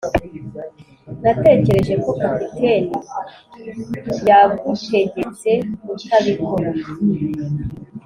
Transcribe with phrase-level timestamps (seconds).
[1.23, 2.95] natekereje ko capitaine
[4.29, 5.51] yagutegetse
[5.83, 6.69] kutabikora.